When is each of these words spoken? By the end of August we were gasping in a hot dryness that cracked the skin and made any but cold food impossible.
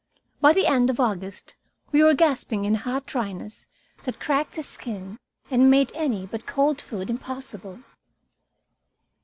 By 0.39 0.53
the 0.53 0.65
end 0.65 0.89
of 0.89 0.99
August 0.99 1.55
we 1.91 2.01
were 2.01 2.15
gasping 2.15 2.65
in 2.65 2.73
a 2.73 2.77
hot 2.79 3.05
dryness 3.05 3.67
that 4.01 4.19
cracked 4.19 4.53
the 4.53 4.63
skin 4.63 5.19
and 5.51 5.69
made 5.69 5.91
any 5.93 6.25
but 6.25 6.47
cold 6.47 6.81
food 6.81 7.07
impossible. 7.07 7.81